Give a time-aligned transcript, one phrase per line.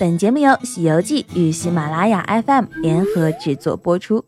[0.00, 4.24] 本节目由《西游记》与喜马拉雅 FM 联合制作播出。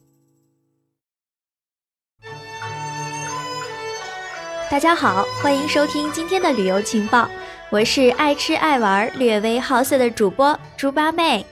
[4.69, 7.31] 大家好，欢迎收听今天的旅游情报，
[7.71, 11.47] 我是爱吃爱玩、略微好色的主播猪八妹。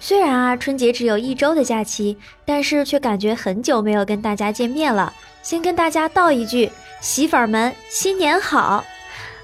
[0.00, 5.14] 虽然啊，春节只有一周的假期，但是却感觉很久没有跟大家见面了。
[5.44, 6.68] 先跟大家道一句，
[7.00, 8.84] 媳妇儿们新年好！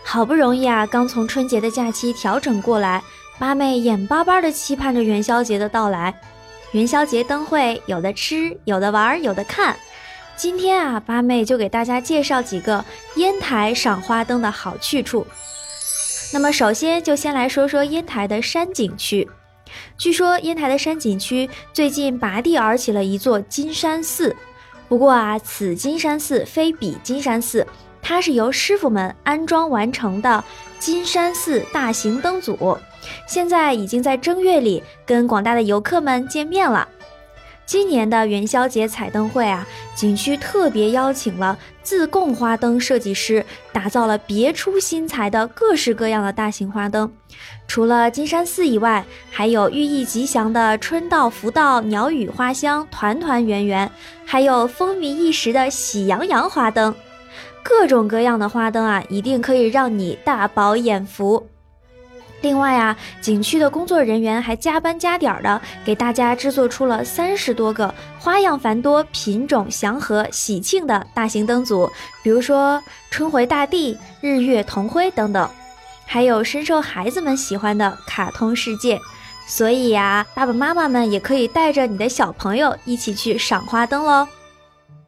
[0.02, 3.00] 好不容易啊，刚从春节的假期调整过来。
[3.40, 6.14] 八妹眼巴巴地期盼着元宵节的到来。
[6.72, 9.74] 元宵节灯会有的吃，有的玩，有的看。
[10.36, 12.84] 今天啊，八妹就给大家介绍几个
[13.16, 15.26] 烟台赏花灯的好去处。
[16.34, 19.26] 那么，首先就先来说说烟台的山景区。
[19.96, 24.36] 据说烟台的山景区最近拔地而起了一座金山寺。
[24.86, 27.66] 不过啊，此金山寺非彼金山寺，
[28.02, 30.44] 它是由师傅们安装完成的
[30.78, 32.76] 金山寺大型灯组。
[33.26, 36.88] 现在已经在正月里跟广大的游客们见面了。
[37.66, 47.12] 今年的元宵节彩灯会啊，景区特别邀请了自贡花灯设计师，打造了别出心裁的各式各样的大型花灯。
[47.68, 53.88] 除了金山寺以外，还有寓意吉祥的春到福到、鸟语花香、团团圆圆，
[54.24, 56.92] 还有风靡一时的喜羊羊花灯。
[57.62, 61.46] 各种各样的花灯啊，一定可以让你大饱眼福。
[62.42, 71.90] 另外啊，景区的工作人员还加班加点儿的给大家制作出了三十多个花样繁多、品种祥和、喜庆的大型灯组，
[72.22, 75.50] 比如说春回大地、日月同辉等等，
[76.06, 78.98] 还有深受孩子们喜欢的卡通世界。
[79.46, 84.26] 所以呀，爸爸妈妈们也可以带着你的小朋友一起去赏花灯喽。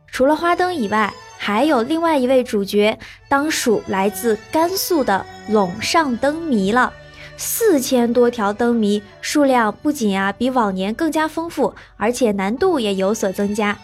[0.09, 6.93] 除了花灯以外，还有另外一位主角，当属来自甘肃的陇上灯谜了。
[7.37, 13.77] 四千多条灯谜，数量不仅啊比往年更加丰富，而且难度也有所增加。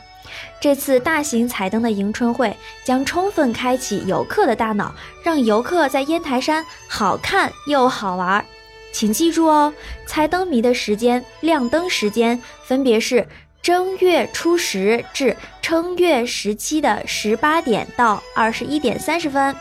[0.60, 8.45] 这次大型彩灯的迎春会将充分开启游客的大脑，让游客在烟台山好看又好玩。
[8.92, 9.73] 请记住哦，
[10.06, 13.27] 猜灯谜的时间、亮灯时间分别是
[13.62, 19.55] 正月初十至正月十七的十八点到二十一点三十分。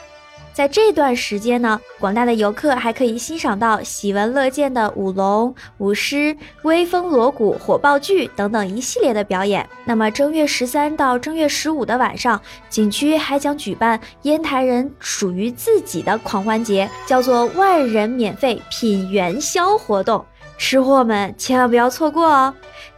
[0.57, 9.69] 在这段时间呢，广大的游客还可以欣赏到喜闻乐见的舞龙、舞狮、威风锣鼓、火爆剧等等一系列的表演。
[9.85, 12.41] 那么正月十三到正月十五的晚上，
[12.71, 20.25] 景区还将举办烟台人属于自己的狂欢节，叫做“万人免费品元宵”活动，
[20.57, 22.51] 吃货们千万不要错过哦！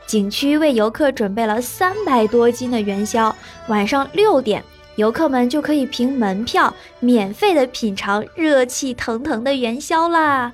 [0.07, 3.35] 景区为游客准备了三百多斤的元宵，
[3.67, 4.63] 晚上六点。
[4.99, 10.51] 游客们就可以凭门票免费的品尝热气腾腾的元宵啦！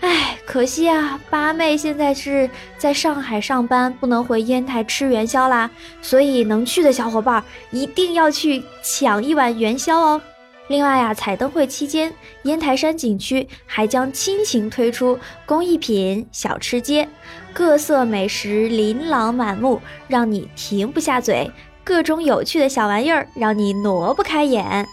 [0.00, 2.48] 哎，可惜啊，八妹现在是
[2.78, 5.70] 在上海上班，不能回烟台吃元宵啦。
[6.00, 10.22] 所以能去的小伙伴一定要去抢一碗元宵哦。
[10.68, 12.10] 另外呀，彩灯会期间，
[12.44, 17.06] 烟台山景区还将亲情推出工艺品小吃街，
[17.52, 21.50] 各色美食琳琅满目，让你停不下嘴。
[21.86, 24.88] 各种有趣的小玩意儿让你挪不开眼。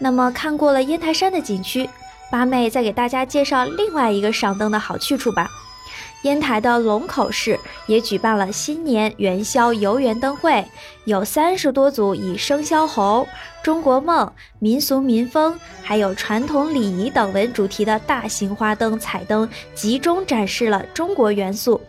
[0.00, 1.88] 那么看过了烟台山的景区，
[2.28, 5.48] 八妹再给大家介绍另外一个赏灯的好去处吧。
[6.22, 10.64] 烟台的龙口市也举办了新年元宵游园灯会，
[11.04, 13.26] 有三十多组以生肖猴、
[13.62, 21.80] 中国梦、民俗民风，还有传统礼仪等为主题的大型花灯彩灯，集中展示了中国元素，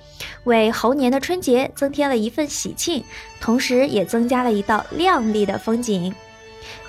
[0.45, 3.03] 为猴年的春节增添了一份喜庆，
[3.39, 6.13] 同时也增加了一道亮丽的风景。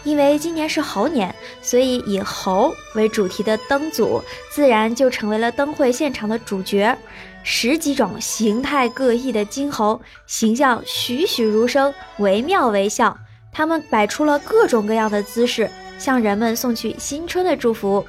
[0.05, 4.23] 因为今年是猴年，所以以猴为主题的灯组
[4.53, 6.97] 自然就成为了灯会现场的主角。
[7.43, 13.17] 十几种形态各异的金猴，形象栩栩如生，惟妙惟肖。
[13.53, 18.05] 它们摆出了各种各样的姿势，向人们送去新春的祝福。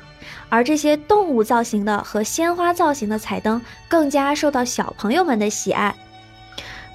[0.48, 5.94] 而这些动物造型的和鲜花造型的彩灯，更加受到小朋友们的喜爱。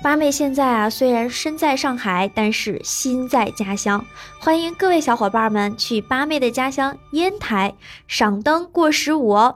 [0.02, 4.02] 八妹现在啊，虽然身在上海，但是心在家乡。
[4.38, 7.74] 欢迎各位小伙伴们去八妹的家乡烟台
[8.08, 9.54] 赏灯过十五哦。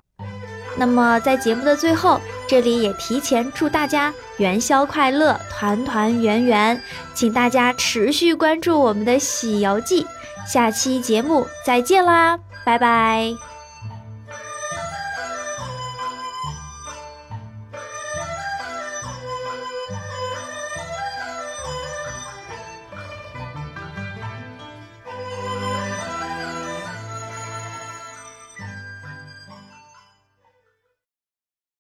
[0.77, 6.79] 那么在节目的最后，这里也提前祝大家元宵快乐，团团圆圆。
[7.15, 10.05] 请大家持续关注我们的《喜游记》，
[10.47, 13.54] 下期节目再见啦，拜拜。